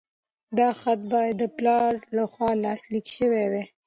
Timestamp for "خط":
0.79-0.99